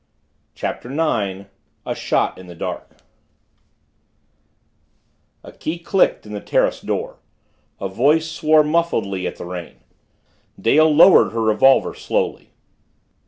CHAPTER 0.55 0.89
NINE 0.89 1.45
A 1.85 1.93
SHOT 1.93 2.39
IN 2.39 2.47
THE 2.47 2.55
DARK 2.55 2.97
A 5.43 5.51
key 5.51 5.77
clicked 5.77 6.25
in 6.25 6.31
the 6.33 6.41
terrace 6.41 6.81
door 6.81 7.19
a 7.79 7.87
voice 7.87 8.27
swore 8.31 8.63
muffledly 8.63 9.27
at 9.27 9.35
the 9.35 9.45
rain. 9.45 9.81
Dale 10.59 10.91
lowered 10.91 11.33
her 11.33 11.43
revolver 11.43 11.93
slowly. 11.93 12.49